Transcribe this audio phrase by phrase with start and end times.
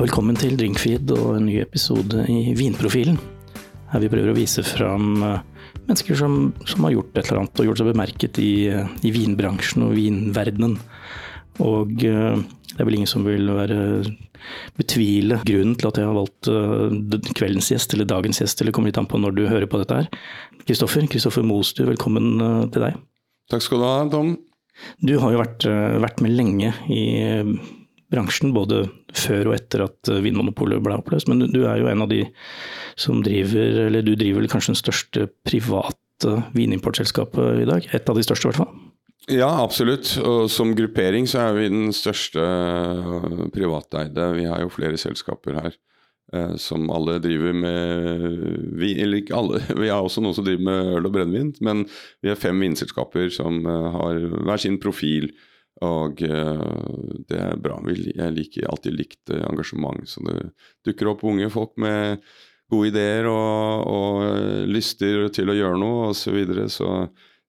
[0.00, 3.18] Velkommen til Drinkfeed og en ny episode i Vinprofilen.
[3.90, 5.42] Her vi prøver å vise fram eh,
[5.82, 9.10] mennesker som, som har gjort et eller annet og gjort seg bemerket i, eh, i
[9.12, 10.78] vinbransjen og vinverdenen.
[11.66, 13.76] Og eh, det er vel ingen som vil være
[14.78, 16.48] betvile grunnen til at jeg har valgt
[17.36, 19.98] kveldens gjest eller dagens gjest, eller kommer litt an på når du hører på dette
[19.98, 20.08] her.
[20.62, 22.40] Kristoffer, Kristoffer Mostu, velkommen
[22.72, 22.96] til deg.
[23.52, 24.32] Takk skal du ha, Tom.
[25.04, 25.68] Du har jo vært,
[26.06, 27.04] vært med lenge i
[28.10, 28.86] bransjen, både
[29.18, 31.30] før og etter at Vinmonopolet ble oppløst.
[31.30, 32.24] Men du er jo en av de
[33.00, 37.90] som driver, eller du driver kanskje den største private vinimportselskapet i dag?
[37.96, 38.80] Et av de største, i hvert fall?
[39.30, 40.14] Ja, absolutt.
[40.24, 44.32] Og som gruppering så er vi den største øh, privateide.
[44.38, 45.76] Vi har jo flere selskaper her
[46.34, 48.24] eh, som alle driver med
[48.80, 51.52] vi, Eller ikke alle, vi har også noen som driver med øl og brennevin.
[51.60, 51.84] Men
[52.22, 55.30] vi har fem vinselskaper som øh, har hver sin profil
[55.80, 57.78] og uh, det er bra.
[57.88, 60.02] Jeg liker alltid likt uh, engasjement.
[60.08, 60.50] Så det
[60.86, 62.20] dukker opp unge folk med
[62.70, 66.20] gode ideer og, og uh, lyster til å gjøre noe osv.
[66.20, 66.90] Så, videre, så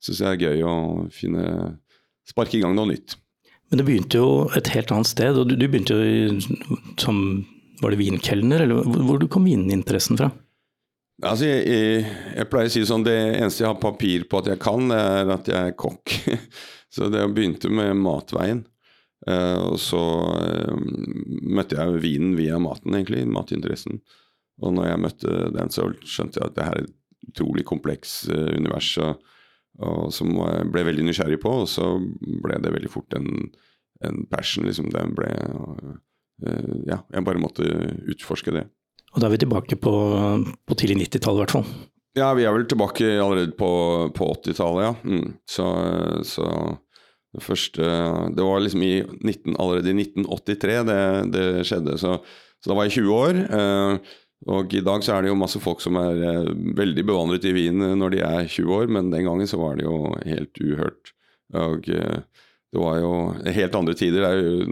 [0.02, 0.78] syns jeg det er gøy å
[1.14, 1.48] finne
[2.30, 3.18] sparke i gang noe nytt.
[3.72, 5.36] Men det begynte jo et helt annet sted.
[5.36, 7.20] og Du, du begynte jo i, som
[7.82, 10.32] Var det vinkelner, eller hvor, du kom vininteressen fra?
[11.22, 12.04] Altså, jeg, jeg,
[12.36, 15.36] jeg, pleier å si sånn, Det eneste jeg har papir på at jeg kan, er
[15.36, 16.16] at jeg er kokk.
[16.92, 18.66] Så det begynte med matveien.
[19.30, 20.80] Uh, og så uh,
[21.54, 23.24] møtte jeg vinen via maten, egentlig.
[23.30, 24.02] Matinteressen.
[24.62, 28.24] Og når jeg møtte den, så skjønte jeg at det her er et utrolig kompleks
[28.34, 29.22] uh, univers og,
[29.80, 31.54] og, som jeg ble veldig nysgjerrig på.
[31.64, 31.94] Og så
[32.44, 33.30] ble det veldig fort en,
[34.04, 34.66] en passion.
[34.68, 34.92] liksom.
[34.94, 35.32] Den ble
[36.42, 37.66] Ja, jeg bare måtte
[38.10, 38.64] utforske det.
[39.14, 39.92] Og da er vi tilbake på,
[40.66, 41.68] på tidlig 90-tall, i hvert fall.
[42.18, 43.72] Ja, vi er vel tilbake allerede på,
[44.16, 44.96] på 80-tallet, ja.
[45.08, 45.36] Mm.
[45.48, 45.68] Så,
[46.28, 46.48] så,
[47.32, 47.92] det første
[48.36, 51.96] Det var liksom i 19, allerede i 1983 det, det skjedde.
[52.02, 52.18] Så,
[52.60, 53.40] så, da var jeg 20 år.
[53.60, 54.18] Eh,
[54.52, 57.56] og i dag så er det jo masse folk som er eh, veldig bevandret i
[57.56, 61.14] vin når de er 20 år, men den gangen så var det jo helt uhørt.
[61.62, 62.20] Og eh,
[62.72, 63.14] det var jo
[63.56, 64.28] helt andre tider.
[64.28, 64.68] Er jo,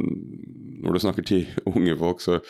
[0.83, 2.41] når du snakker til unge folk, så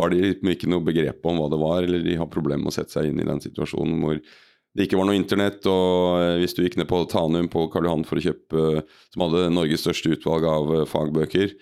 [0.00, 2.78] har de ikke noe begrep om hva det var, eller de har problemer med å
[2.78, 4.20] sette seg inn i den situasjonen hvor
[4.76, 7.88] det ikke var noe internett, og eh, hvis du gikk ned på Tanum på Karl
[7.88, 11.56] Johan for å kjøpe, som hadde Norges største utvalg av eh, fagbøker,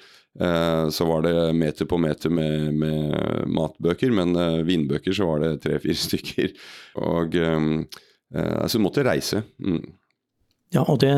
[0.44, 4.36] eh, så var det meter på meter med, med matbøker, men
[4.68, 6.52] vinbøker så var det tre-fire stykker.
[7.00, 7.40] Og
[8.28, 9.40] altså du måtte reise.
[9.64, 9.80] Mm.
[10.74, 11.10] Ja, og det,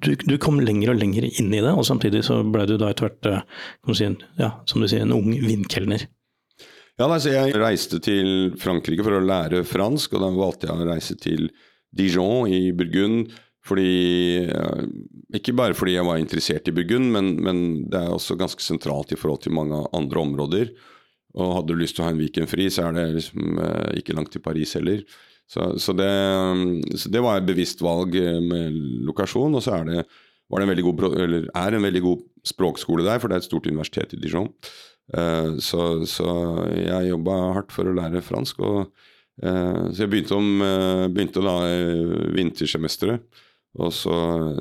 [0.00, 2.88] du, du, kom lenger og lenger inn i det, og samtidig så ble du da
[2.92, 4.08] etter hvert, eh, si,
[4.40, 6.06] ja, som du sier, en ung vinkelner.
[6.98, 10.88] Ja, altså Jeg reiste til Frankrike for å lære fransk, og da valgte jeg å
[10.88, 11.50] reise til
[11.94, 13.28] Dijon i Burgund.
[13.68, 14.48] Fordi,
[15.36, 17.58] ikke bare fordi jeg var interessert i Burgund, men, men,
[17.92, 20.72] det er også ganske sentralt i forhold til mange andre områder.
[21.36, 24.16] Og hadde du lyst til å ha en weekendfri, så er det liksom eh, ikke
[24.16, 25.04] langt til Paris heller.
[25.48, 26.08] Så, så, det,
[27.00, 28.76] så, det, var et bevisst valg eh, med
[29.08, 29.56] lokasjon.
[29.56, 31.04] Og så er det, det en veldig god,
[31.56, 34.50] er en veldig god språkskole der, for det er et stort universitet i Dijon.
[35.08, 36.28] Uh, så, så,
[36.76, 38.60] jeg jobba hardt for å lære fransk.
[38.60, 38.90] Og,
[39.40, 41.56] uh, så jeg begynte, om, uh, begynte da
[42.36, 43.24] vintersemesteret.
[43.78, 44.14] Og så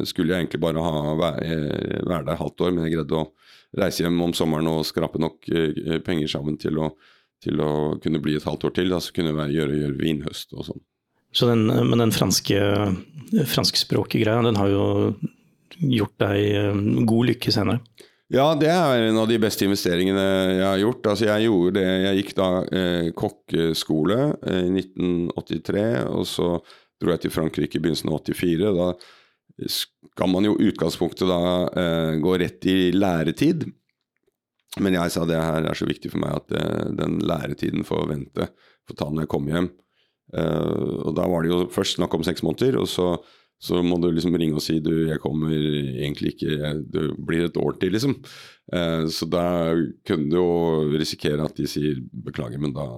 [0.05, 1.59] skulle jeg egentlig bare ha, være,
[2.05, 3.29] være der halvt år, men jeg greide å
[3.79, 5.47] reise hjem om sommeren og skrape nok
[6.05, 6.89] penger sammen til å
[7.43, 7.71] til å
[8.03, 8.91] kunne bli et halvt år til.
[8.93, 10.83] Da, så kunne det gjøre, gjøre vinhøst og sånn.
[11.35, 12.59] Så den, men den franske,
[13.51, 14.85] franskspråkige greia, den har jo
[15.77, 17.83] gjort deg eh, god lykke senere?
[18.33, 20.23] Ja, det er en av de beste investeringene
[20.57, 21.05] jeg har gjort.
[21.13, 26.49] Altså, jeg gjorde det, jeg gikk da eh, kokkeskole eh, i 1983, og så
[26.99, 28.73] dro jeg til Frankrike i begynnelsen av 84.
[28.75, 28.89] Da
[29.71, 33.63] skal man jo utgangspunktet da eh, gå rett i læretid.
[34.83, 37.85] Men jeg sa det her er så viktig for meg at det, eh, den læretiden
[37.87, 38.49] får vente.
[38.87, 39.69] Får ta når jeg kommer hjem.
[40.35, 43.13] Uh, og da var det jo først snakk om seks måneder, og så,
[43.63, 47.45] så, må du liksom ringe og si du, jeg kommer egentlig ikke, jeg, det blir
[47.45, 48.17] et år til, liksom.
[48.67, 49.45] Uh, så da
[50.07, 50.49] kunne du jo
[50.99, 52.89] risikere at de sier beklager, men da,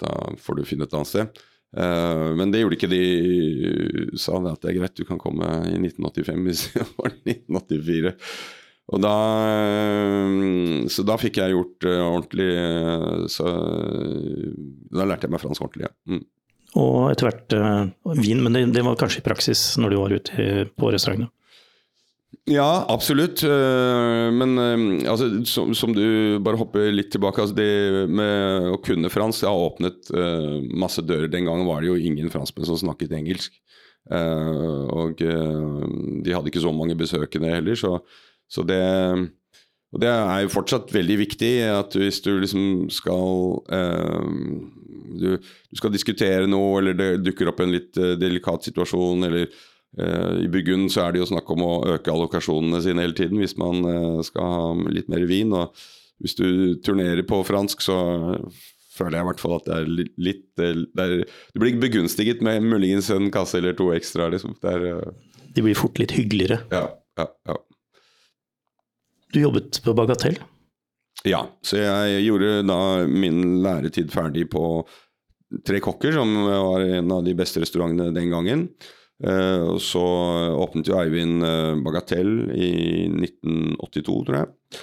[0.00, 1.44] da får du finne et annet sted.
[1.74, 3.04] Uh, men det gjorde ikke de.
[4.20, 8.14] Sa det at det er greit, du kan komme i 1985 hvis det var 1984.
[8.92, 9.14] Og da,
[9.48, 13.46] eh, så da fikk jeg gjort uh, ordentlig uh, Så
[14.92, 15.94] da lærte jeg meg fransk ordentlig, ja.
[16.10, 16.24] Mm.
[16.74, 17.54] Og etter hvert
[18.18, 21.30] vin, men det, det, var kanskje i praksis når du var ute på restaurantene?
[22.50, 23.44] Ja, absolutt.
[23.46, 24.58] Men
[25.06, 29.52] altså, som, som, du bare hopper litt tilbake altså Det med å kunne fransk det
[29.52, 30.10] har åpnet
[30.74, 31.30] masse dører.
[31.30, 33.54] Den gangen var det jo ingen franskmenn som snakket engelsk.
[34.10, 38.00] Og de hadde ikke så mange besøkende heller, så
[38.50, 38.82] så det
[39.94, 44.32] Og det er jo fortsatt veldig viktig at hvis du liksom skal eh,
[45.14, 49.46] du, du, skal diskutere noe, eller det dukker opp en litt eh, delikat situasjon, eller
[49.46, 53.38] eh, i Burgund så er det jo snakk om å øke allokasjonene sine hele tiden
[53.42, 55.54] hvis man eh, skal ha litt mer vin.
[55.54, 55.74] og
[56.22, 56.46] Hvis du
[56.84, 57.98] turnerer på fransk, så
[58.94, 59.92] føler jeg i hvert fall at det er
[60.22, 61.14] litt det er,
[61.54, 64.30] Du blir begunstiget med muligens en kasse eller to ekstra.
[64.34, 64.54] Liksom.
[64.70, 65.46] Er, uh...
[65.54, 66.62] De blir fort litt hyggeligere.
[66.74, 66.86] Ja,
[67.18, 67.58] ja, ja.
[69.34, 70.38] Du jobbet på Bagatell?
[71.26, 72.78] Ja, så jeg gjorde da
[73.08, 74.84] min læretid ferdig på
[75.66, 78.68] Tre Kokker, som var en av de beste restaurantene den gangen.
[79.24, 80.02] Uh, og så
[80.58, 82.70] åpnet jo Eivind uh, Bagatell i
[83.10, 84.82] 1982, tror jeg.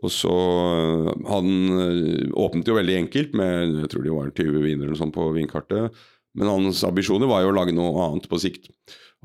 [0.00, 4.64] Og så eh, Han eh, åpnet jo veldig enkelt med jeg tror det var 20
[4.64, 5.96] viner eller sånn på vinkartet.
[6.38, 8.70] Men hans ambisjoner var jo å lage noe annet på sikt.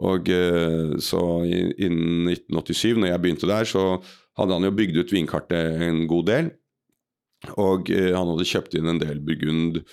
[0.02, 3.86] Og eh, så innen 1987, når jeg begynte der, så
[4.40, 6.50] hadde han jo bygd ut vinkartet en god del.
[7.62, 9.84] Og han hadde kjøpt inn en del Burgund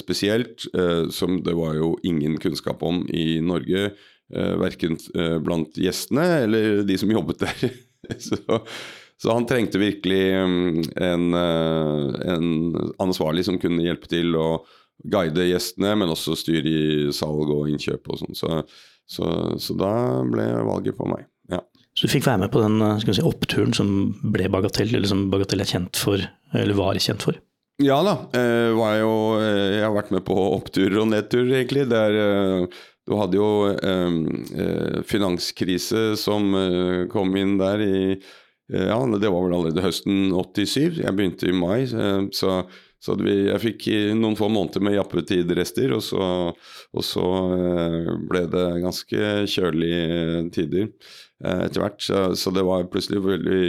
[0.00, 0.64] spesielt,
[1.12, 3.90] som det var jo ingen kunnskap om i Norge.
[4.30, 4.96] verken
[5.44, 7.74] blant gjestene eller de som jobbet der.
[8.30, 8.40] så
[9.22, 12.46] så han trengte virkelig mm, en, eh, en,
[12.98, 14.62] ansvarlig som kunne hjelpe til å
[15.12, 18.38] guide gjestene, men også styre i salg og innkjøp og sånn.
[18.38, 18.62] Så,
[19.04, 19.28] så,
[19.60, 19.92] så, da
[20.24, 21.28] ble valget på meg.
[21.96, 23.94] Så du fikk være med på den eh, si, oppturen som
[24.34, 26.22] ble Bagatell, eller som Bagatell er kjent for,
[26.56, 27.40] eller var kjent for?
[27.80, 28.16] Ja da.
[28.36, 31.88] Eh, jo, jeg har vært med på oppturer og nedturer, egentlig.
[31.90, 32.68] Der,
[33.08, 36.52] du hadde jo eh, finanskrise som
[37.12, 37.96] kom inn der i
[38.72, 41.00] Eh, ja, det var vel allerede høsten 87.
[41.02, 41.82] Jeg begynte i mai.
[41.84, 42.62] Eh, så,
[43.00, 43.86] så vi, jeg fikk
[44.18, 46.26] noen få måneder med jappetidrester, og så,
[46.92, 47.24] og så
[47.56, 50.90] eh, ble det ganske kjølige tider
[51.40, 52.04] etter hvert.
[52.04, 53.62] Så, så det var plutselig veldig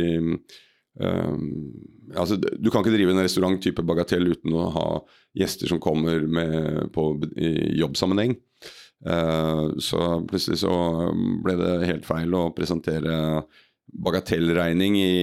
[0.99, 1.45] um,
[2.11, 4.85] altså, Du kan ikke drive en restaurant type bagatell uten å ha
[5.39, 8.35] gjester som kommer med på, i jobbsammenheng.
[9.07, 10.75] Uh, så plutselig så
[11.45, 13.15] ble det helt feil å presentere
[13.91, 15.15] bagatellregning i,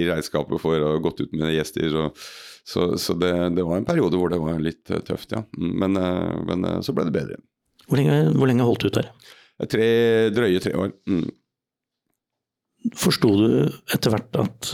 [0.00, 1.92] i, regnskapet for å ha gått ut med gjester.
[1.92, 2.08] Så,
[2.64, 5.44] så, så det, det, var en periode hvor det var litt eh, tøft, ja.
[5.60, 7.40] Men, eh, men eh, så ble det bedre.
[7.84, 9.10] Hvor lenge, hvor lenge holdt du ut der?
[9.70, 9.88] Tre,
[10.34, 10.94] drøye tre år.
[11.04, 11.26] Mm.
[13.00, 13.44] Forsto du
[13.96, 14.70] etter hvert at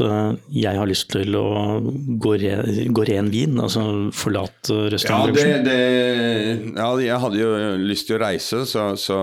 [0.51, 1.45] jeg har lyst til å
[1.79, 2.57] gå, re,
[2.91, 3.85] gå ren vin, altså
[4.15, 5.69] forlate restaurantbransjen?
[6.75, 7.53] Ja, ja, jeg hadde jo
[7.85, 9.21] lyst til å reise, så, så,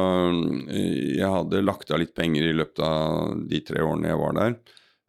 [0.72, 4.56] jeg hadde lagt av litt penger i løpet av de tre årene jeg var der.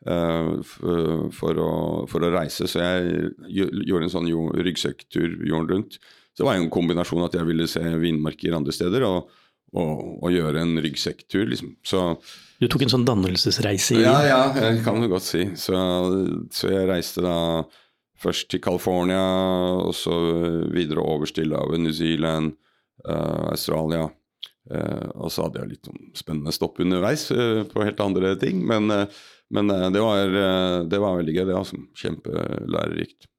[0.06, 1.70] Uh, for, å,
[2.06, 4.28] for, å, reise, så jeg gjorde en sånn
[4.62, 5.98] ryggsekktur jorden rundt.
[6.30, 9.32] Så det var en kombinasjon at jeg ville se vinmarker andre steder, og,
[9.74, 11.74] og, og gjøre en ryggsekktur, liksom.
[11.82, 12.04] Så
[12.58, 15.44] du tok en sånn dannelsesreise Ja, ja, jeg kan du godt si.
[15.58, 15.78] Så,
[16.50, 17.36] så, jeg reiste da
[18.18, 19.22] først til California,
[19.78, 20.16] og så
[20.74, 22.56] videre over Stillehavet, New Zealand,
[23.06, 24.08] uh, Australia.
[24.68, 28.60] Uh, og så hadde jeg litt sånn spennende stopp underveis uh, på helt andre ting.
[28.68, 28.90] Men,
[29.54, 30.36] men det, var,
[30.88, 31.42] det, var, veldig gøy.
[31.44, 33.30] Det var altså, kjempelærerikt.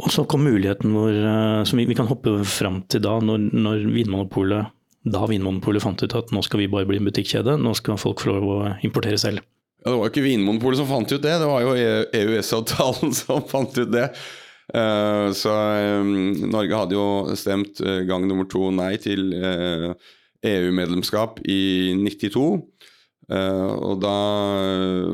[0.00, 1.14] Og så kom muligheten hvor,
[1.66, 4.70] som vi, vi kan hoppe fram til da, når, når Vinmonopolet
[5.08, 8.20] da Vinmonopolet fant ut at nå skal vi bare bli en butikkjede, nå skal folk
[8.20, 9.44] få lov å importere selv.
[9.80, 13.46] Ja, Det var jo ikke Vinmonopolet som fant ut det, det var jo EØS-avtalen som
[13.48, 14.10] fant ut det.
[14.70, 15.50] Uh, så
[16.00, 16.10] um,
[16.50, 19.32] Norge hadde jo stemt uh, gang nummer to nei til
[20.40, 22.44] EU-medlemskap i 92.
[23.30, 24.14] og da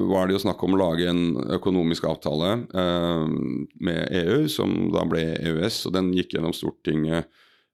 [0.09, 5.25] var det jo snakk om å lage en økonomisk avtale med EU, som da ble
[5.35, 7.27] EØS, og den gikk gjennom Stortinget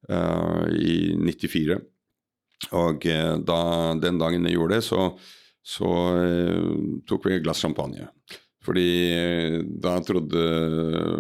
[0.09, 1.77] i 94.
[2.79, 3.61] Og eh, da,
[3.99, 5.09] den dagen jeg gjorde det, så,
[5.63, 5.91] så
[7.09, 8.09] tok vi et glass champagne.
[8.63, 10.43] Fordi uh, da trodde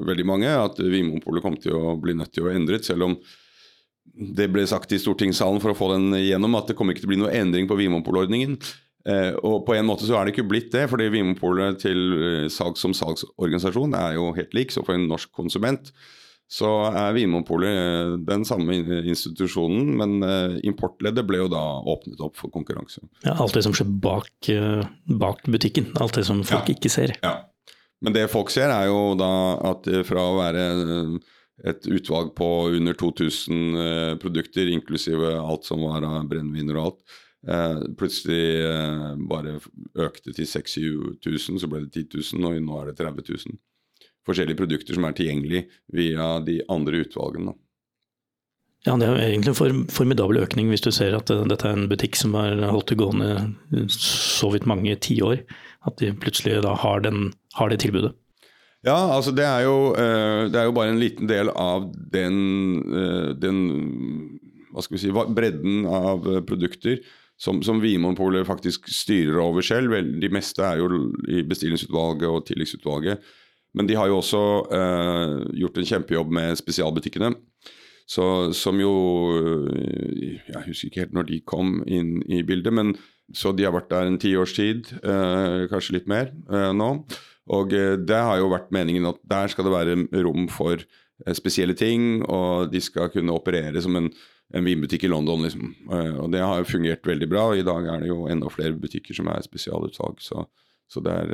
[0.08, 3.16] veldig mange at Vinmonopolet kom til å bli nødt til å endret, selv om
[4.12, 7.10] det ble sagt i stortingssalen for å få den gjennom at det kommer ikke til
[7.10, 8.56] å bli noe endring på Vinmonopolordningen.
[9.08, 12.76] Eh, og på en måte så er det ikke blitt det, fordi Vinmonopolet til salg
[12.80, 14.74] som salgsorganisasjon er jo helt lik.
[14.74, 15.94] Så for en norsk konsument
[16.52, 18.76] så er Vinmonopolet eh, den samme
[19.08, 23.00] institusjonen, men eh, importleddet ble jo da åpnet opp for konkurranse.
[23.24, 24.82] Ja, Alt det som skjer bak, eh,
[25.22, 26.76] bak butikken, alt det som folk ja.
[26.76, 27.16] ikke ser.
[27.24, 27.38] Ja.
[28.04, 29.32] Men det folk ser er jo da
[29.70, 30.66] at fra å være
[31.62, 37.20] et utvalg på under 2000 produkter, inklusive alt som var av brennevin og alt,
[37.98, 38.42] plutselig
[39.30, 39.54] bare
[40.02, 43.60] økte til 6000-7000, så ble det 10 000, og nå er det 30 000
[44.28, 47.54] forskjellige produkter som er tilgjengelig via de andre utvalgene.
[48.82, 51.86] Ja, det er jo egentlig en formidabel økning hvis du ser at dette er en
[51.90, 55.44] butikk som har holdt det gående så vidt mange tiår.
[55.86, 58.12] At de plutselig da har, den, har det tilbudet.
[58.82, 62.38] Ja, altså det er, jo, eh, det er jo bare en liten del av den,
[62.90, 63.60] eh, den
[64.74, 66.98] hva skal vi si, bredden av produkter
[67.38, 69.94] som, som Vinmonopolet faktisk styrer over selv.
[70.22, 73.22] De meste er jo i bestillingsutvalget og tilleggsutvalget.
[73.72, 74.42] Men de har jo også
[74.76, 77.32] eh, gjort en kjempejobb med spesialbutikkene.
[78.12, 78.90] Så, som jo
[80.50, 82.96] Jeg husker ikke helt når de kom inn i bildet, men
[83.32, 86.90] så de har vært der en tiårs tid, eh, kanskje litt mer eh, nå.
[87.56, 91.34] Og eh, det har jo vært meningen at der skal det være rom for eh,
[91.38, 94.10] spesielle ting, og de skal kunne operere som en,
[94.52, 95.72] en vinbutikk i London, liksom.
[95.88, 98.52] Eh, og det har jo fungert veldig bra, og i dag er det jo enda
[98.52, 100.20] flere butikker som er spesialutsalg.
[100.20, 100.44] Så,
[100.92, 101.30] så det er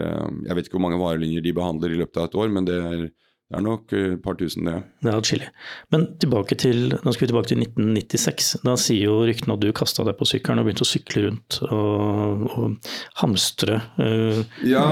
[0.47, 2.79] Jeg vet ikke hvor mange varelinjer de behandler i løpet av et år, men det
[2.79, 3.09] er
[3.49, 4.75] det er nok et par tusen, det.
[5.01, 5.47] Det er atskillig.
[5.95, 8.49] Men tilbake til, nå skal vi tilbake til 1996.
[8.61, 11.57] Da sier jo ryktene at du kasta deg på sykkelen og begynte å sykle rundt
[11.65, 12.91] og, og
[13.23, 14.85] hamstre øh, ja.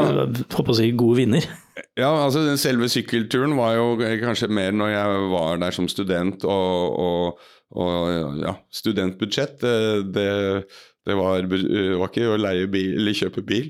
[0.56, 1.50] håper å si, gode vinner.
[2.00, 3.90] Ja, altså den selve sykkelturen var jo
[4.22, 7.44] kanskje mer når jeg var der som student og, og,
[7.76, 9.60] og ja, studentbudsjett.
[9.60, 9.76] Det,
[10.16, 10.30] det,
[11.04, 13.68] det var, var, ikke å leie bil eller kjøpe bil.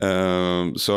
[0.00, 0.94] Uh, så,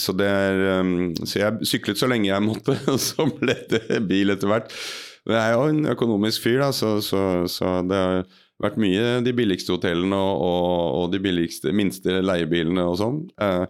[0.00, 4.32] så, er, um, så, jeg syklet så lenge jeg måtte, og så ble det bil
[4.32, 4.72] etter hvert.
[5.24, 8.24] Men jeg er jo en økonomisk fyr, da, så, så, det har
[8.62, 13.22] vært mye de billigste hotellene og, og, og de billigste, minste leiebilene og sånn.
[13.40, 13.64] Uh,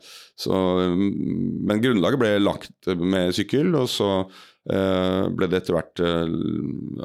[0.95, 6.05] men grunnlaget ble lagt med sykkel, og så uh, ble det etter hvert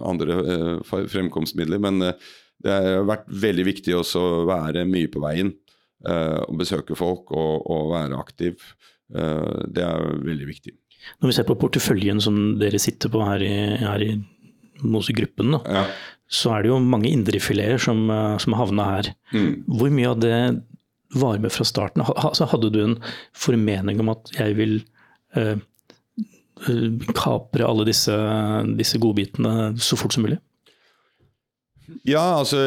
[0.05, 0.41] andre
[0.85, 1.81] fremkomstmidler.
[1.81, 2.11] Men
[2.59, 5.53] det har vært veldig viktig også å være mye på veien.
[6.07, 8.61] Eh, å besøke folk og, og være aktiv.
[9.11, 10.75] Eh, det er veldig viktig.
[11.19, 14.13] Når vi ser på porteføljen som dere sitter på her i, her i
[14.79, 15.83] Mosegruppen, ja.
[16.31, 19.11] så er det jo mange indrefileter som, eh, som havna her.
[19.35, 19.51] Mm.
[19.67, 20.39] Hvor mye av det
[21.19, 22.05] var med fra starten?
[22.15, 22.99] Altså, hadde du en
[23.35, 24.77] formening om at jeg vil
[25.35, 25.57] eh,
[27.17, 28.15] kapre alle disse,
[28.79, 30.39] disse godbitene så fort som mulig?
[32.07, 32.59] Ja, altså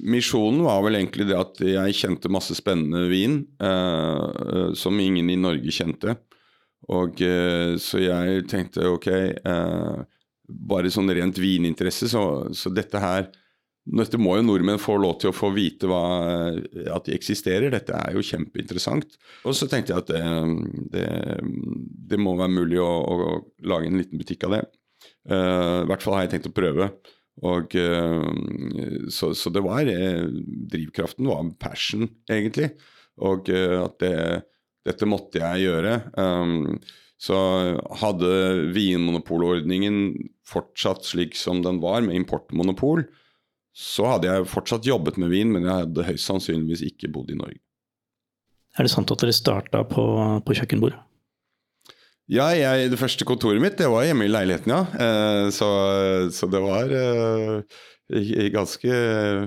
[0.00, 5.38] Misjonen var vel egentlig det at jeg kjente masse spennende vin eh, som ingen i
[5.40, 6.16] Norge kjente.
[6.90, 10.00] Og eh, Så jeg tenkte ok, eh,
[10.70, 12.24] bare sånn rent vininteresse, så,
[12.56, 13.28] så, dette her
[13.90, 16.00] dette må jo nordmenn få lov til å få vite hva,
[16.94, 17.72] at de eksisterer.
[17.72, 19.16] Dette er jo kjempeinteressant.
[19.48, 20.20] Og så tenkte jeg at det,
[20.92, 21.06] det,
[22.12, 24.60] det må være mulig å, å, lage en liten butikk av det.
[25.32, 26.90] I hvert fall har jeg tenkt å prøve.
[27.46, 30.26] Og, eh, så, så, det var eh,
[30.72, 32.72] Drivkraften var passion, egentlig.
[33.24, 34.16] Og eh, at det,
[34.86, 35.94] dette måtte jeg gjøre.
[36.16, 36.76] Um,
[37.20, 37.36] så
[38.00, 38.28] hadde
[38.72, 40.14] vinmonopolordningen
[40.48, 43.04] fortsatt slik som den var, med importmonopol,
[43.76, 47.36] så hadde jeg fortsatt jobbet med vin, men jeg hadde høyst sannsynligvis ikke bodd i
[47.36, 47.60] Norge.
[48.78, 50.04] Er det sant at dere starta på,
[50.46, 51.02] på kjøkkenbordet?
[52.30, 54.82] Ja, jeg, det første kontoret mitt det var hjemme i leiligheten, ja.
[54.94, 55.70] Eh, så,
[56.30, 57.80] så, det var eh,
[58.54, 58.90] ganske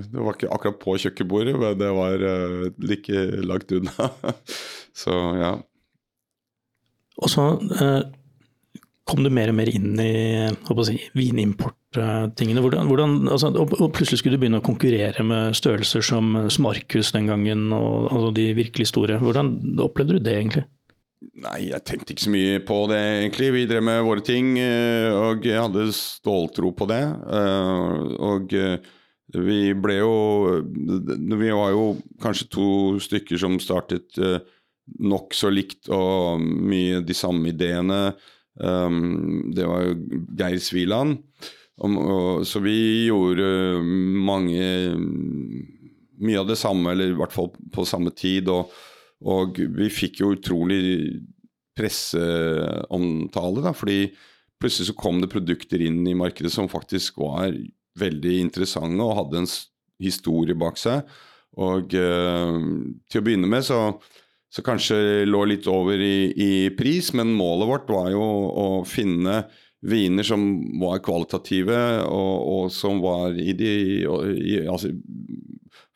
[0.04, 4.10] Det var ikke akkurat på kjøkkenbordet, men det var eh, like langt unna.
[5.04, 5.54] så ja.
[7.24, 7.46] Og så
[7.80, 8.02] eh,
[9.08, 10.12] kom du mer og mer inn i
[10.84, 12.60] si, vinimporttingene.
[12.64, 17.12] Hvordan, hvordan, altså, og, og, plutselig skulle du begynne å konkurrere med størrelser som, Markus
[17.16, 19.20] den gangen, og altså, de virkelig store.
[19.24, 20.68] Hvordan opplevde du det egentlig?
[21.44, 23.48] Nei, jeg tenkte ikke så mye på det, egentlig.
[23.54, 27.02] Vi drev med våre ting, eh, og jeg hadde ståltro på det.
[27.38, 28.76] Eh, og eh,
[29.34, 30.12] vi ble jo
[30.62, 31.86] Vi var jo
[32.22, 32.68] kanskje to
[33.02, 34.14] stykker som startet
[35.00, 38.14] nokså likt og mye de samme ideene.
[38.54, 39.96] Det var jo
[40.38, 41.24] Geir Sviland.
[42.46, 42.76] Så vi
[43.08, 44.68] gjorde mange
[46.24, 48.52] Mye av det samme, eller i hvert fall på samme tid.
[48.52, 48.70] og
[49.22, 50.80] og vi fikk jo utrolig
[51.78, 54.08] presseomtale, da, fordi
[54.60, 57.54] plutselig så kom det produkter inn i markedet som faktisk var
[57.98, 59.50] veldig interessante og hadde en
[60.02, 61.04] historie bak seg.
[61.62, 62.58] Og uh,
[63.10, 63.80] til å begynne med så,
[64.50, 69.44] så kanskje lå litt over i, i, pris, men målet vårt var jo å finne
[69.84, 70.46] viner som
[70.80, 71.78] var kvalitative,
[72.08, 74.94] og, og som var i de i, altså,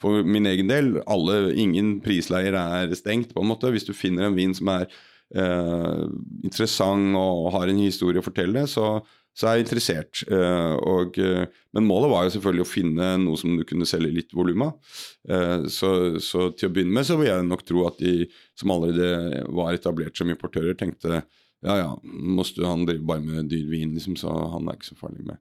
[0.03, 3.71] for min egen del, alle, ingen prisleier er stengt, på en måte.
[3.75, 4.87] Hvis du finner en vin som er
[5.35, 6.05] eh,
[6.47, 8.99] interessant og har en historie å fortelle, så,
[9.39, 10.23] så er jeg interessert.
[10.27, 14.15] Eh, og, eh, men målet var jo selvfølgelig å finne noe som du kunne selge
[14.17, 14.95] litt volum av.
[15.31, 18.27] Eh, så, så, til å begynne med så vil jeg nok tro at de
[18.59, 21.23] som allerede var etablert som importører, tenkte
[21.67, 24.99] ja ja, måste, han driver bare med dyr vin, liksom, så han er ikke så
[25.01, 25.41] farlig med.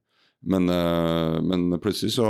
[0.50, 0.70] Men,
[1.46, 2.26] men plutselig så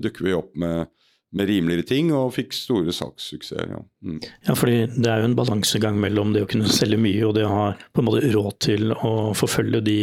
[0.00, 0.88] dukker vi opp med
[1.36, 3.74] med rimeligere ting, og fikk store salgssuksesser.
[3.74, 3.82] Ja.
[4.06, 4.20] Mm.
[4.22, 7.44] ja, fordi det er jo en balansegang mellom det å kunne selge mye og det
[7.46, 9.98] å ha på en måte råd til å forfølge de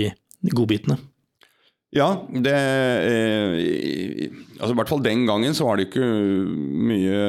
[0.53, 0.99] godbitene.
[1.93, 6.07] Ja, det eh, altså I hvert fall den gangen så var det ikke
[6.89, 7.19] mye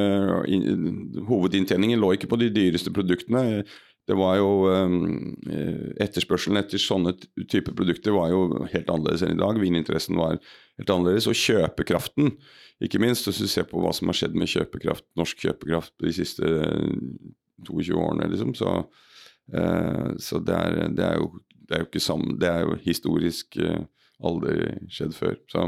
[1.27, 3.61] Hovedinntjeningen lå ikke på de dyreste produktene.
[4.09, 4.95] Det var jo eh,
[6.01, 7.13] Etterspørselen etter sånne
[7.45, 9.61] typer produkter var jo helt annerledes enn i dag.
[9.61, 11.29] Vininteressen var helt annerledes.
[11.29, 12.33] Og kjøpekraften
[12.83, 16.11] ikke minst hvis du ser på hva som har skjedd med kjøpekraft, norsk kjøpekraft de
[16.15, 16.49] siste
[17.63, 18.51] 22 eh, årene, liksom.
[18.57, 18.73] Så,
[19.55, 22.77] eh, så det, er, det, er jo, det, er, jo, ikke sammen Det er jo
[22.83, 23.87] historisk eh,
[24.25, 25.39] aldri skjedd før.
[25.51, 25.65] Så.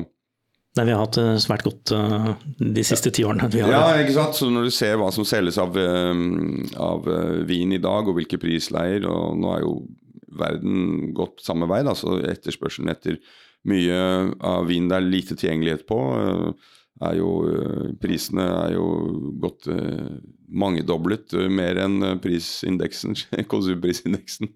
[0.78, 3.48] Nei, vi har hatt det svært godt uh, de siste ti årene.
[3.58, 4.38] ja, ikke sant.
[4.38, 8.38] Så når du ser hva som selges av, av uh, vin i dag, og hvilke
[8.38, 9.74] prisleier, og nå er jo
[10.38, 13.18] verden gått samme vei, da, så etterspørselen etter
[13.68, 13.98] mye
[14.46, 16.00] av vin det er lite tilgjengelighet på.
[17.06, 18.86] Er jo eh, Prisene er jo
[19.42, 20.16] gått eh,
[20.48, 23.18] mangedoblet eh, mer enn prisindeksen,
[23.54, 24.50] konsumprisindeksen.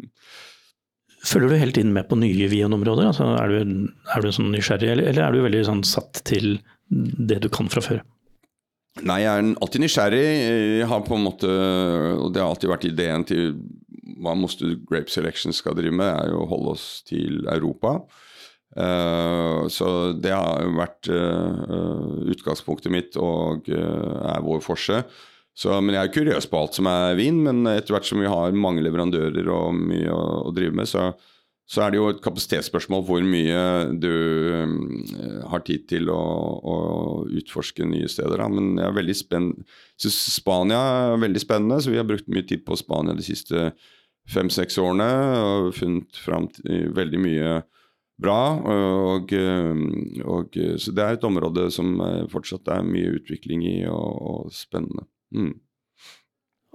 [1.22, 3.12] Følger du hele tiden med på nye Wien-områder?
[3.12, 6.56] Altså, er, du, er, du sånn nysgjerrig, eller, eller, er du veldig sånn satt til
[6.90, 8.02] det du kan fra før?
[9.06, 10.26] Nei, jeg er alltid nysgjerrig.
[10.82, 11.52] Jeg har på en måte,
[12.18, 13.54] og Det har alltid vært ideen til
[14.22, 18.00] hva Moster Grape Selection skal drive med, er jo å holde oss til Europa.
[18.72, 25.02] Uh, så det har vært uh, utgangspunktet mitt og uh, er vår forse.
[25.52, 28.32] Så, men jeg er kuriøs på alt som er vin, men etter hvert som vi
[28.32, 31.10] har mange leverandører og mye å, å drive med, så,
[31.68, 33.60] så, er det jo et kapasitetsspørsmål hvor mye
[34.00, 34.14] du
[34.64, 34.78] um,
[35.52, 36.22] har tid til å,
[36.64, 36.78] å,
[37.42, 38.40] utforske nye steder.
[38.40, 38.48] Da.
[38.48, 39.18] Men jeg er veldig.
[40.00, 40.80] Synes Spania
[41.12, 43.74] er veldig spennende, så vi har brukt mye tid på Spania de siste
[44.32, 45.12] fem-seks årene
[45.44, 47.54] og funnet fram til veldig mye
[48.22, 48.40] bra.
[48.62, 49.34] Og,
[50.26, 54.56] og, så det er et område som eh, fortsatt er mye utvikling i, og, og
[54.56, 55.08] spennende.
[55.36, 55.54] Mm.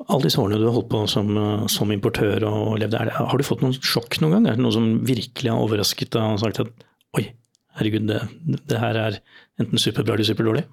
[0.06, 1.30] Alle disse årene du har holdt på som,
[1.72, 4.48] som importør og levd, det, har du fått noen sjokk noen gang?
[4.50, 6.84] Er det noe som virkelig har overrasket deg og sagt at
[7.16, 7.30] oi,
[7.78, 8.20] herregud, det,
[8.68, 9.16] det her er
[9.62, 10.66] enten superbra eller superdårlig?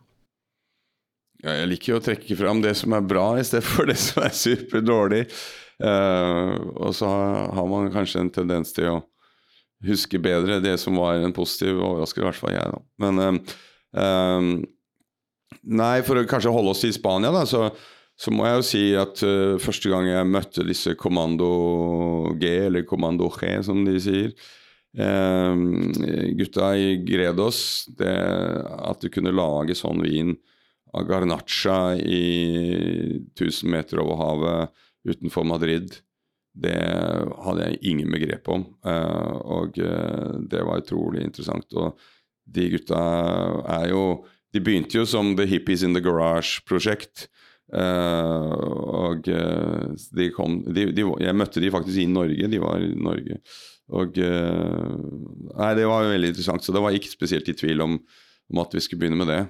[1.43, 3.97] Ja, jeg liker jo å trekke fram det som er bra, i stedet for det
[3.99, 5.23] som er superdårlig.
[5.83, 8.99] Uh, og så har man kanskje en tendens til å
[9.88, 12.72] husker bedre det som var en positiv overraskelse, i hvert fall jeg.
[12.74, 12.82] Da.
[13.04, 13.43] Men
[13.93, 14.54] um,
[15.63, 17.67] Nei, for å kanskje holde oss til Spania, da, så,
[18.19, 22.88] så må jeg jo si at uh, første gang jeg møtte disse Kommando G, eller
[22.89, 24.34] Kommando G, som de sier
[24.98, 25.91] um,
[26.39, 27.62] Gutta i Gredos,
[28.00, 30.34] det, at du kunne lage sånn vin
[30.93, 32.24] av Garnaccia i
[33.34, 35.96] 1000 meter over havet utenfor Madrid
[36.53, 36.77] det
[37.43, 38.67] hadde jeg ingen begrep om.
[38.85, 41.65] Uh, og uh, det var utrolig interessant.
[41.73, 41.97] Og
[42.45, 43.01] de gutta
[43.79, 47.27] er jo De begynte jo som The Hippies in the Garage-prosjekt.
[47.73, 52.49] Uh, og de kom de, de, Jeg møtte de faktisk i Norge.
[52.51, 53.39] De var i Norge.
[53.89, 56.61] Og Nei, det var veldig interessant.
[56.61, 57.97] Så det var ikke spesielt i tvil om,
[58.53, 59.41] om at vi skulle begynne med det.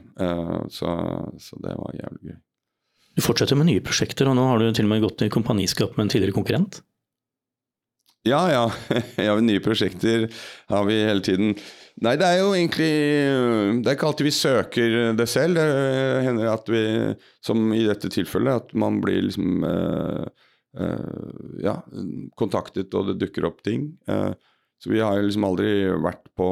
[0.71, 0.95] Så,
[1.35, 2.39] så det var jævlig gøy.
[3.13, 5.99] Du fortsetter med nye prosjekter, og nå har du til og med gått i kompaniskap
[5.99, 6.79] med en tidligere konkurrent?
[8.23, 8.71] Ja, ja.
[9.23, 9.35] ja.
[9.39, 10.29] Nye prosjekter
[10.71, 11.57] har vi hele tiden.
[12.03, 12.93] Nei, det er jo egentlig
[13.83, 15.59] Det er ikke alltid vi søker det selv.
[15.59, 16.83] Det hender at vi,
[17.43, 20.23] som i dette tilfellet, at man blir liksom uh,
[20.79, 21.75] uh, Ja,
[22.39, 23.91] kontaktet, og det dukker opp ting.
[24.07, 24.31] Uh,
[24.79, 26.47] så vi har liksom aldri vært på,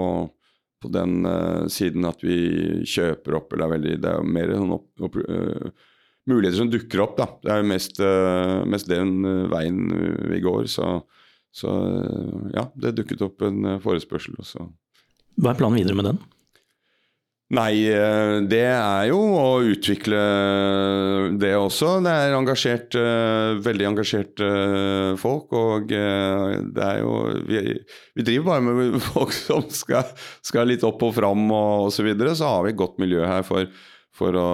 [0.84, 1.24] på den
[1.72, 5.18] siden at vi kjøper opp, eller det er veldig Det er mer sånn opp, opp
[6.30, 7.28] muligheter som dukker opp, da.
[7.42, 8.00] Det er jo mest,
[8.72, 9.18] mest den
[9.52, 9.82] veien
[10.32, 10.70] vi går.
[10.72, 11.02] så
[11.52, 11.72] så
[12.56, 14.38] ja, det dukket opp en eh, forespørsel.
[14.40, 14.70] Også.
[15.42, 16.22] Hva er planen videre med den?
[17.52, 20.22] Nei, eh, det er jo å utvikle
[21.42, 21.98] det også.
[22.06, 24.52] Det er engasjert, eh, veldig engasjerte
[25.20, 25.52] folk.
[25.52, 27.18] Og det er jo
[27.50, 27.64] Vi,
[28.16, 30.08] vi driver bare med folk som skal,
[30.40, 32.00] skal litt opp og fram og osv.
[32.00, 33.68] Så, videre, så har vi et godt miljø her for,
[34.16, 34.50] for å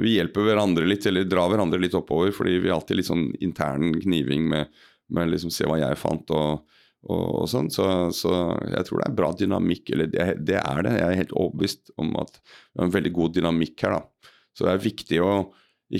[0.00, 3.28] Vi hjelper hverandre litt, eller drar hverandre litt oppover, fordi vi har alltid litt sånn
[3.44, 4.72] intern kniving med
[5.14, 7.70] med liksom se hva jeg fant og, og, og sånn.
[7.72, 8.34] Så, så,
[8.70, 9.94] jeg tror det er bra dynamikk.
[9.94, 10.96] Eller det, det, er det.
[10.98, 14.30] Jeg er helt overbevist om at vi har en veldig god dynamikk her, da.
[14.56, 15.32] Så det er viktig å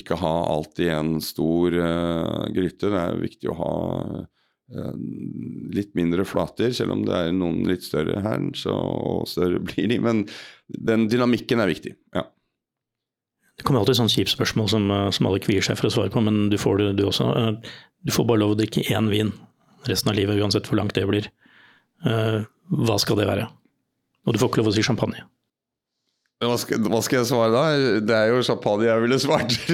[0.00, 2.90] ikke ha alt i en stor uh, gryte.
[2.90, 3.72] Det er viktig å ha
[4.22, 4.92] uh,
[5.74, 8.76] litt mindre flater, selv om det er noen litt større her, så,
[9.30, 9.98] større blir de.
[10.02, 10.26] Men
[10.68, 11.96] den dynamikken er viktig.
[12.14, 12.28] ja.
[13.60, 16.12] Det kommer alltid sånn kjipt spørsmål som, eh, som, alle kvier seg for å svare
[16.14, 17.26] på, men du får det du også.
[18.00, 19.34] Du får bare lov å drikke én vin
[19.84, 21.28] resten av livet, uansett hvor langt det blir.
[22.00, 23.44] Uh, hva skal det være?
[24.24, 25.26] Og du får ikke lov å si champagne.
[26.40, 27.64] Hva skal, hva skal, jeg svare da?
[28.00, 29.52] Det er jo champagne jeg ville svart.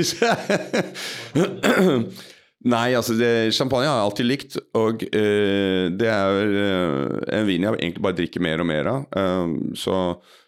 [2.67, 4.59] Nei, altså det, champagne har jeg alltid likt.
[4.75, 9.07] Og uh, det er uh, en vin jeg egentlig bare drikker mer og mer av.
[9.15, 10.01] Uh, så,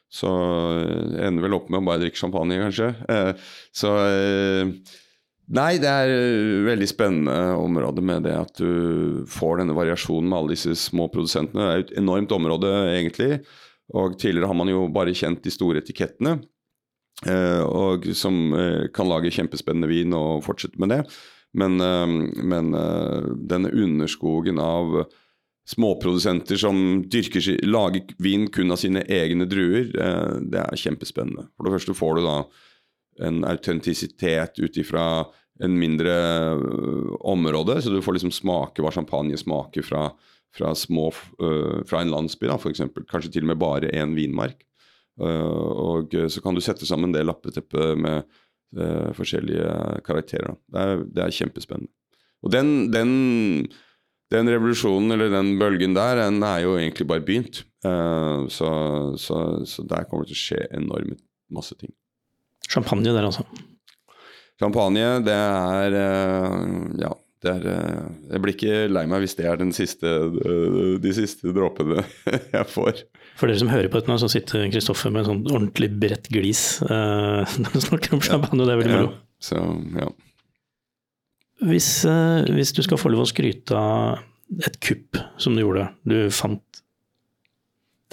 [0.08, 0.30] så
[1.12, 2.88] jeg ender vel opp med å bare drikke champagne, kanskje.
[3.76, 3.92] så
[5.48, 10.36] Nei, det er et veldig spennende område med det at du får denne variasjonen med
[10.36, 11.62] alle disse små produsentene.
[11.62, 13.38] Det er et enormt område, egentlig.
[13.96, 16.36] Og tidligere har man jo bare kjent de store etikettene.
[17.26, 21.00] Eh, og som eh, kan lage kjempespennende vin og fortsette med det.
[21.56, 25.00] Men, eh, men eh, denne underskogen av
[25.68, 31.48] småprodusenter som dyrker, lager vin kun av sine egne druer, eh, det er kjempespennende.
[31.56, 32.38] For det første får du da
[33.28, 35.26] en autentisitet ut ifra
[35.64, 36.14] en mindre
[36.54, 40.04] øh, område, så du får liksom smake hva champagne smaker fra,
[40.54, 41.08] fra, små,
[41.42, 42.84] uh, fra en landsby, da, f.eks.
[43.10, 44.62] Kanskje til og med bare én vinmark.
[45.18, 48.28] Og så kan du sette sammen det lappeteppet med
[49.18, 49.72] forskjellige
[50.06, 50.54] karakterer.
[50.70, 51.90] Det er, det er, kjempespennende.
[52.46, 53.10] Og den, den,
[54.34, 57.62] den, revolusjonen, eller den bølgen der, den er jo egentlig bare begynt.
[57.78, 58.68] Så,
[59.22, 59.38] så,
[59.70, 61.22] så der kommer det til å skje enormt
[61.54, 61.92] masse ting.
[62.68, 63.46] Champagne der, altså?
[64.58, 66.60] Champagne, det er eh,
[67.04, 67.14] Ja.
[67.38, 71.52] Det er, eh, jeg blir ikke lei meg hvis det er siste, eh, de siste
[71.54, 72.02] dråpene
[72.56, 73.04] jeg får.
[73.38, 76.26] For dere som hører på dette nå, så sitter Kristoffer med en sånn ordentlig bredt
[76.34, 76.80] glis
[77.62, 79.12] når du snakker om champagne, og det er veldig moro.
[79.14, 79.62] Ja, så,
[80.02, 80.10] ja.
[81.58, 84.20] Hvis, uh, hvis, du skal få lov å skryte av
[84.64, 86.82] et kupp som du gjorde, du fant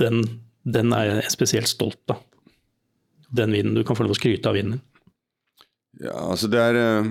[0.01, 0.23] den,
[0.67, 2.23] den er jeg spesielt stolt av
[3.36, 3.75] den vinen?
[3.77, 4.84] Du kan få lov å skryte av vinen din.
[6.03, 7.05] Ja, altså det er eh,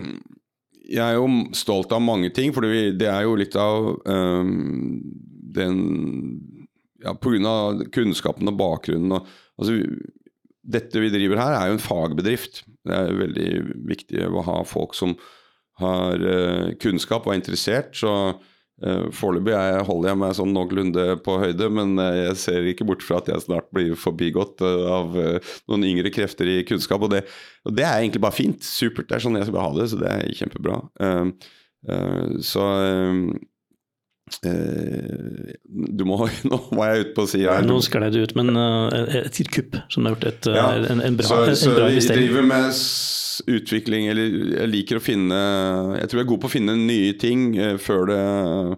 [0.85, 4.99] Jeg er jo stolt av mange ting, for det er jo litt av um,
[5.57, 5.79] den
[7.01, 7.87] Ja, pga.
[7.95, 9.79] kunnskapen og bakgrunnen og Altså,
[10.67, 12.65] dette vi driver her, er jo en fagbedrift.
[12.83, 13.51] Det er veldig
[13.87, 15.13] viktig å ha folk som
[15.83, 17.95] har uh, kunnskap og er interessert.
[17.99, 18.35] Så
[18.83, 19.55] Uh, Foreløpig
[19.87, 23.29] holder jeg meg sånn noenlunde på høyde, men uh, jeg ser ikke bort fra at
[23.31, 27.07] jeg snart blir forbigått av noen yngre krefter i kunnskap.
[27.07, 27.21] Og det,
[27.63, 28.67] og det, er egentlig bare fint.
[28.67, 29.07] Supert.
[29.07, 30.81] Det er sånn jeg skal ha det, så det er kjempebra.
[32.51, 32.67] så
[36.05, 36.17] må,
[36.51, 37.67] nå var jeg ute på sida her.
[37.69, 41.19] Nå sklei det ut, men uh, et kupp som har gjort et, ja, en, en,
[41.19, 42.71] bra, så, så en bra vi driver med
[43.51, 45.39] utvikling, eller jeg liker å finne
[45.99, 47.49] Jeg tror jeg er god på å finne nye ting
[47.83, 48.19] før det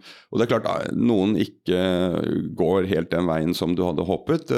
[0.00, 1.82] Og det er klart noen ikke
[2.56, 4.54] går helt den veien som du hadde håpet.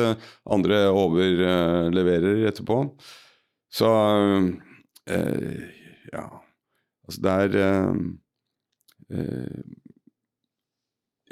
[0.46, 2.78] andre overleverer etterpå.
[3.74, 3.90] Så
[5.10, 6.26] ja
[7.08, 7.58] Altså det er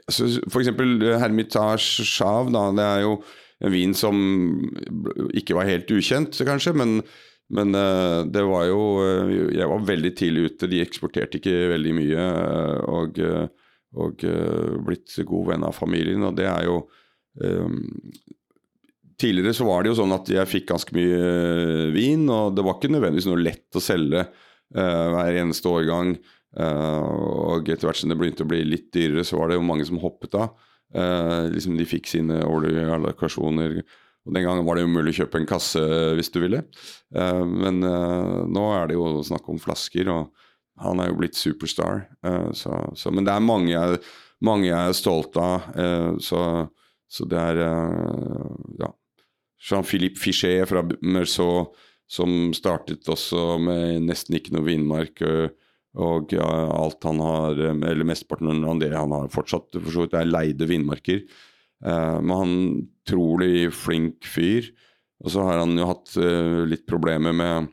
[0.07, 3.17] for eksempel eh, Hermitage Chav, da, det er jo
[3.65, 4.19] en vin som
[5.35, 7.01] ikke var helt ukjent, kanskje, men,
[7.57, 10.69] men uh, det var jo uh, Jeg var veldig tidlig ute.
[10.69, 12.27] De eksporterte ikke veldig mye.
[12.37, 13.21] Uh, og,
[13.97, 14.25] og
[14.85, 16.83] blitt god venn av familien, og det er jo
[17.41, 17.81] um,
[19.17, 22.77] Tidligere så var det jo sånn at jeg fikk ganske mye vin, og det var
[22.77, 24.27] ikke nødvendigvis noe lett å selge
[24.69, 26.11] hver eneste årgang.
[26.57, 27.05] Uh,
[27.53, 29.87] og etter hvert som det begynte å bli litt dyrere, så var det jo mange
[29.89, 30.57] som hoppet av.
[30.97, 33.81] Uh, liksom De fikk sine årlige allokasjoner.
[34.27, 35.81] Og Den gangen var det umulig å kjøpe en kasse
[36.19, 36.65] hvis du ville.
[37.15, 40.33] Men nå er det jo snakk om flasker, og
[40.83, 42.09] han er jo blitt superstar.
[42.51, 44.01] Så, så, men det er mange jeg,
[44.43, 45.69] mange jeg er stolt av.
[46.19, 46.41] Så,
[47.07, 47.63] så, det er
[48.83, 48.91] ja.
[49.63, 51.79] Jean-Philippe Fichet fra Meursault,
[52.11, 55.23] som startet også med nesten ikke noe vinmark.
[55.23, 55.55] Uh,
[55.97, 60.29] og alt han har, eller mesteparten av det han har fortsatt, for så vidt, er
[60.29, 61.23] leide vindmarker.
[61.85, 62.53] Uh, men han
[63.09, 64.71] trolig flink fyr.
[65.25, 67.71] Og så har han jo hatt uh, litt problemer med,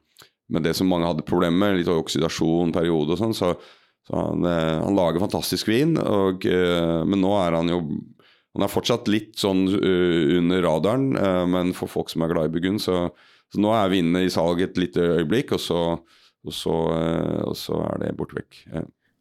[0.51, 3.35] med, det som mange hadde problemer med, litt oksidasjon, periode og sånn.
[3.35, 3.53] Så,
[4.07, 7.85] så han, uh, han, lager fantastisk vin, og, men nå er han jo
[8.53, 11.07] Han er fortsatt litt sånn under radaren,
[11.49, 13.07] men for folk som er glad i Burgund, så,
[13.49, 15.79] så nå er vinene i salg et lite øyeblikk, og så
[16.43, 18.59] og så, eh, og så er det borte vekk.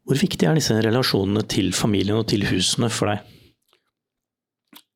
[0.03, 3.23] Hvor viktig er disse relasjonene til familien og til husene for deg?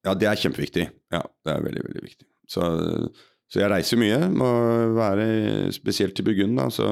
[0.08, 0.90] Ja, det er kjempeviktig.
[1.12, 2.28] Ja, det er veldig, veldig viktig.
[2.48, 2.64] Så,
[3.52, 4.20] så jeg reiser mye.
[4.32, 4.50] Må
[4.96, 6.68] være spesielt til Burgund, da.
[6.72, 6.90] Så,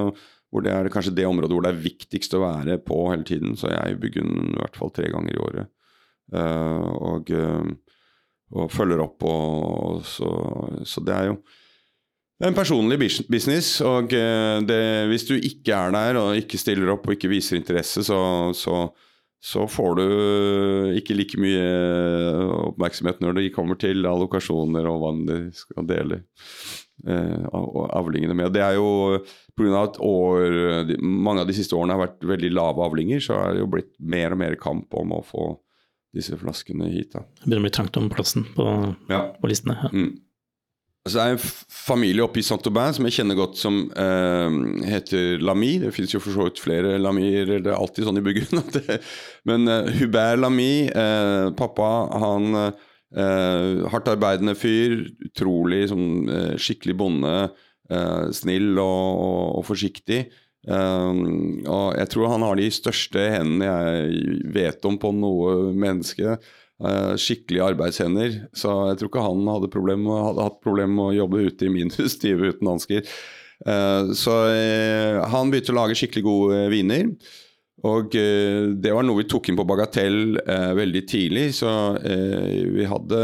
[0.52, 3.56] hvor det er kanskje det området hvor det er viktigst å være på hele tiden.
[3.60, 5.72] Så jeg er i Burgund i hvert fall tre ganger i året.
[6.34, 7.68] Uh, og, uh,
[8.56, 10.32] og, følger opp og, så,
[10.82, 11.36] så det er jo
[12.36, 12.98] det er en personlig
[13.32, 17.32] business, og eh, det, hvis du ikke er der og ikke stiller opp og ikke
[17.32, 18.20] viser interesse, så,
[18.52, 18.90] så,
[19.40, 20.04] så får du
[21.00, 21.70] ikke like mye
[22.74, 26.20] oppmerksomhet når det kommer til allokasjoner og hva du skal dele
[27.08, 28.52] eh, avlingene med.
[28.58, 29.22] Det er jo
[29.56, 29.86] pga.
[29.86, 33.64] at år, mange av de siste årene har vært veldig lave avlinger, så er det
[33.64, 35.54] jo blitt mer og mer kamp om å få
[36.16, 37.14] disse flaskene hit.
[37.16, 37.24] Da.
[37.40, 38.68] Det begynner å bli trangt om plassen på,
[39.08, 39.24] ja.
[39.40, 39.80] på listene.
[39.88, 39.96] Ja.
[39.96, 40.14] Mm.
[41.06, 44.56] Altså, det er en familie oppe i Saint-Aubin som jeg kjenner godt, som eh,
[44.90, 45.76] heter Lamy.
[45.84, 48.80] Det finnes jo for så vidt flere Lamyer, det er alltid sånn i Burgund.
[49.52, 51.92] Men eh, Hubert Lamy, eh, pappa,
[52.24, 54.98] han eh, hardt arbeidende fyr.
[55.30, 57.36] Utrolig sånn, eh, skikkelig bonde.
[57.86, 60.24] Eh, snill og, og, og forsiktig.
[60.66, 66.40] og jeg tror han har de største hendene jeg vet om på noe menneske.
[66.76, 68.34] Uh, skikkelig arbeidshender.
[68.52, 71.72] Så jeg tror ikke han hadde, problem, hadde hatt problemer med å jobbe ute i
[71.72, 73.08] minus 20 uten hansker.
[73.64, 77.14] Uh, så uh, han begynte å lage skikkelig gode viner.
[77.86, 80.40] Og det var noe vi tok inn på Bagatell
[80.74, 81.44] veldig tidlig.
[81.54, 83.20] Så vi hadde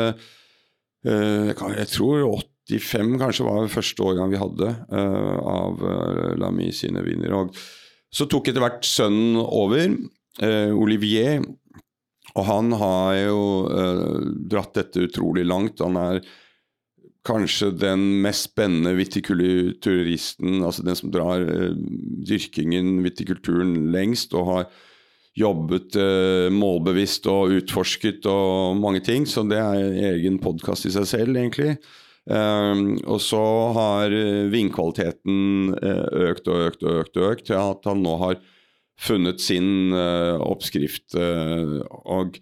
[1.08, 2.36] Jeg tror
[2.70, 5.82] 85 kanskje var første årgang vi hadde av
[6.38, 7.34] Lamy sine viner.
[7.40, 7.58] Og
[8.14, 9.96] så tok etter hvert sønnen over.
[10.78, 11.42] Olivier
[12.38, 15.84] og han har jo uh, dratt dette utrolig langt.
[15.84, 16.22] Han er
[17.28, 21.74] kanskje den mest spennende vitikulturisten, altså den som drar uh,
[22.28, 24.70] dyrkingen, vitikulturen, lengst, og har
[25.38, 29.28] jobbet uh, målbevisst og utforsket og mange ting.
[29.28, 31.76] Så det er egen podkast i seg selv, egentlig.
[32.22, 33.42] Um, og så
[33.74, 34.14] har
[34.54, 38.38] vinkvaliteten økt og økt og økt, og økt til at han nå har
[39.02, 41.16] funnet sin uh, oppskrift.
[41.18, 42.38] Uh, og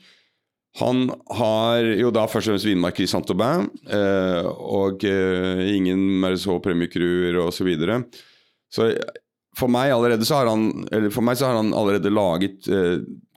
[0.79, 6.91] han har jo da først og fremst vinmarker i Saint-Aubin, uh, og ingen Merceau Premier
[6.91, 7.57] Cruer osv.
[7.59, 8.03] Så, videre.
[8.71, 8.91] så
[9.57, 9.91] for meg,
[10.23, 10.69] så har han,
[11.11, 12.69] for meg så har han allerede laget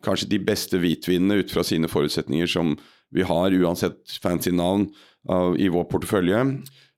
[0.05, 2.77] kanskje de beste hvitvinene ut fra sine forutsetninger som
[3.13, 4.87] vi har, uansett fancy navn,
[5.31, 6.45] av, i vår portefølje.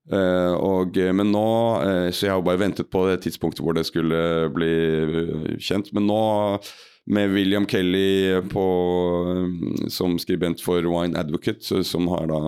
[0.04, 1.46] Uh, og, eh, men nå
[1.80, 4.74] uh, Så jeg har jo bare ventet på det tidspunktet hvor det skulle bli
[5.56, 5.88] kjent.
[5.96, 6.18] Men nå,
[7.04, 8.64] med William Kelly på,
[9.92, 12.38] som skribent for Wine Advocate, som har da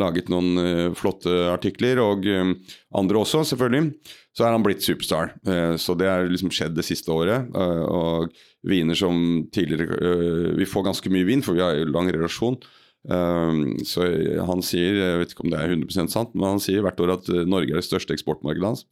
[0.00, 3.92] laget noen uh, flotte artikler, og andre også, selvfølgelig,
[4.32, 5.34] så er han blitt superstar.
[5.76, 7.50] så det har liksom skjedd det siste året.
[7.52, 8.32] og
[8.64, 12.56] viner som tidligere Vi får ganske mye vin, for vi har jo lang relasjon.
[13.02, 14.04] Um, så
[14.46, 17.16] han sier, jeg vet ikke om det er 100% sant, men han sier hvert år
[17.16, 18.84] at eh, Norge er det største eksportmarkedet hans.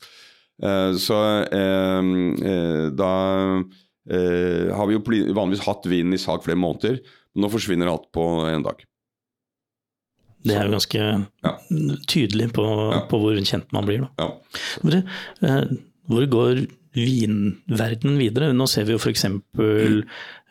[0.61, 2.11] Uh, så uh,
[2.43, 3.15] uh, da
[4.11, 5.03] har vi jo
[5.37, 6.97] vanligvis hatt vinen i salg flere måneder,
[7.31, 8.81] men nå forsvinner alt på en dag.
[10.43, 11.05] Det er jo ganske
[11.45, 11.53] ja.
[12.09, 13.05] tydelig på, ja.
[13.07, 14.09] på, hvor kjent man blir.
[14.09, 14.27] Da.
[14.83, 15.61] Ja.
[16.11, 16.63] Hvor går
[16.97, 18.51] vinverdenen videre?
[18.57, 19.27] Nå ser vi jo f.eks.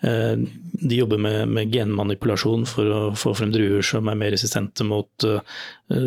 [0.01, 0.37] Eh,
[0.79, 5.25] de jobber med, med, genmanipulasjon for å få frem druer som er mer resistente mot
[5.27, 5.41] uh,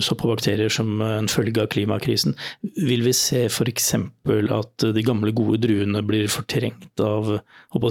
[0.01, 2.33] sopp og bakterier som en følge av klimakrisen.
[2.81, 3.93] Vil vi se f.eks.
[4.57, 7.35] at de gamle, gode druene blir fortrengt av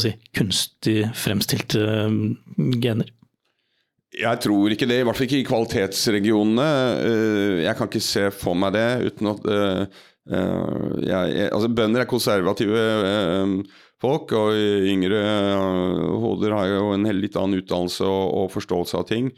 [0.02, 2.22] si, kunstig fremstilte eh,
[2.82, 3.14] gener?
[4.12, 6.66] Jeg tror ikke det, i hvert fall ikke i kvalitetsregionene.
[7.64, 9.46] Jeg kan ikke se for meg det uten at
[10.30, 12.84] jeg, altså Bønder er konservative
[14.02, 14.36] folk.
[14.38, 14.60] Og
[14.92, 15.24] yngre
[16.22, 19.32] hoder har jo en litt annen utdannelse og, og forståelse av ting.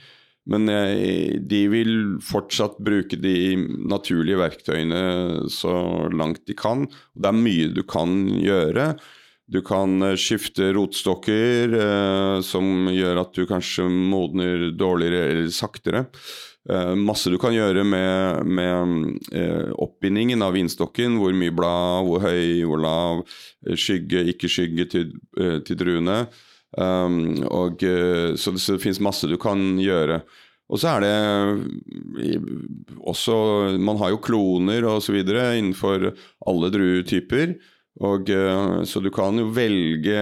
[0.50, 1.93] Men eh, de vil
[2.24, 3.56] fortsatt bruke de
[3.88, 5.04] naturlige verktøyene
[5.52, 5.74] så
[6.12, 6.88] langt de kan.
[7.15, 8.91] Det er mye du kan gjøre.
[9.48, 16.06] Du kan eh, skifte rotstokker, eh, som gjør at du kanskje modner dårligere eller saktere.
[16.63, 21.17] Uh, masse du kan gjøre med, med uh, oppbindingen av vinstokken.
[21.19, 23.26] Hvor mye blad, hvor høy, hvor lav,
[23.67, 25.12] eh, skygge, ikke skygge til,
[25.67, 26.23] til druene.
[26.73, 27.84] Um, og,
[28.39, 30.23] så det, så det finnes masse du kan gjøre.
[30.73, 32.39] Og så er det
[32.97, 33.36] også
[33.78, 35.19] Man har jo kloner osv.
[35.19, 36.08] innenfor
[36.47, 37.54] alle druetyper.
[38.02, 38.32] Og,
[38.89, 40.17] så du kan jo velge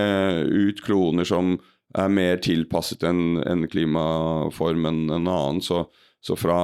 [0.49, 1.53] ut kloner som
[1.95, 5.61] er mer tilpasset en, en klimaform enn en annen.
[5.63, 5.85] Så,
[6.21, 6.59] så fra,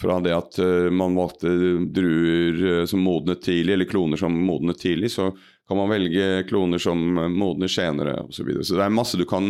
[0.00, 1.50] fra det at eh, man valgte
[1.94, 5.30] druer eh, som modnet tidlig, eller kloner som modnet tidlig, så
[5.68, 7.00] kan man velge kloner som
[7.32, 8.36] modner senere osv.
[8.36, 8.68] Så, videre.
[8.68, 9.48] så det er masse du kan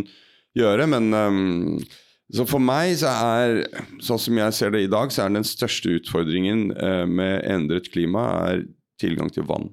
[0.54, 1.78] gjøre, men um,
[2.30, 3.64] så for meg så er,
[4.02, 7.90] sånn som jeg ser det i dag, så er den største utfordringen uh, med endret
[7.90, 8.62] klima er
[9.02, 9.72] tilgang til vann.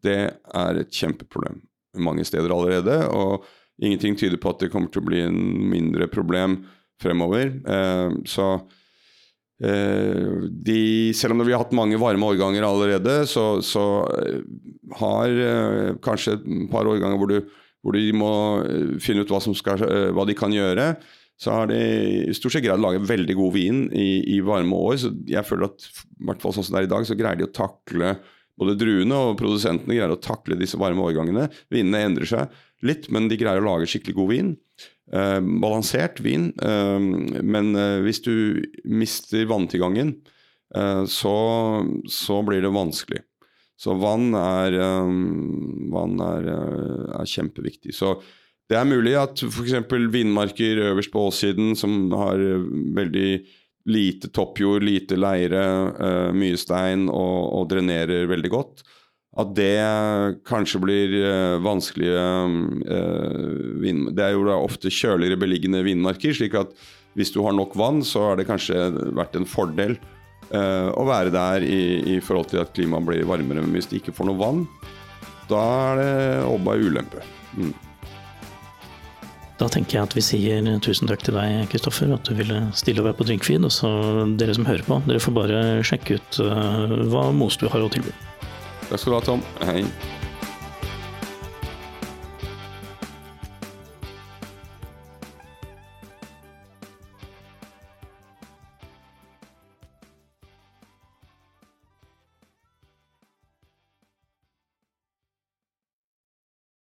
[0.00, 1.60] Det er et kjempeproblem
[2.00, 3.44] mange steder allerede, og
[3.82, 5.38] ingenting tyder på at det kommer til å bli en
[5.70, 6.62] mindre problem
[7.02, 7.52] fremover.
[7.66, 8.46] Eh, så
[9.62, 10.80] eh, de,
[11.16, 13.84] selv om vi har hatt mange varme årganger allerede, så, så
[14.16, 14.40] eh,
[15.00, 15.36] har
[16.04, 17.38] kanskje et par årganger hvor du,
[17.84, 18.32] hvor de må
[19.02, 20.94] finne ut hva, skal, hva de kan gjøre,
[21.36, 21.76] så har de
[22.30, 24.96] i stort sett greid å lage veldig god vin i, i varme år.
[25.02, 27.36] Så jeg føler at i hvert fall sånn som det er i dag, så greier
[27.36, 28.14] de å takle
[28.56, 31.50] både druene og produsentene greier å takle disse varme årgangene.
[31.72, 32.56] Vinene endrer seg
[32.86, 34.54] litt, men de greier å lage skikkelig god vin.
[35.12, 36.50] Eh, balansert vin.
[36.62, 36.98] Eh,
[37.42, 40.16] men eh, hvis du mister vanntilgangen,
[41.08, 41.32] så,
[42.10, 43.20] så, blir det vanskelig.
[43.78, 44.74] Så vann er,
[45.94, 46.48] vann er,
[47.16, 47.94] er kjempeviktig.
[47.94, 48.10] Så
[48.68, 49.76] det er mulig at f.eks.
[50.12, 52.42] vindmarker øverst på åssiden som har
[52.98, 53.30] veldig
[53.94, 55.62] lite toppjord, lite leire,
[56.34, 58.82] mye stein og, og drenerer veldig godt,
[59.36, 59.76] at det
[60.48, 62.26] kanskje blir uh, vanskelige
[62.88, 64.10] uh, vind...
[64.16, 66.72] Det er jo da ofte kjøligere beliggende vindmarker, slik at
[67.16, 69.98] hvis du har nok vann, så har det kanskje vært en fordel
[70.52, 71.80] uh, å være der i,
[72.16, 73.64] i, forhold til at klimaet blir varmere.
[73.64, 74.62] Men hvis de ikke får noe vann,
[75.50, 76.14] da er det
[76.48, 77.20] obba ulempe.
[77.60, 77.74] Mm.
[79.60, 83.00] Da tenker jeg at vi sier tusen takk til deg, Kristoffer, at du ville stille
[83.00, 83.68] og være på Drinkfeed.
[83.68, 83.92] Og så
[84.40, 86.40] dere som hører på, dere får bare sjekke ut
[87.12, 88.12] hva Mos du har å tilby.
[88.88, 89.42] Takk skal du ha, Tom.
[89.60, 89.84] Hei.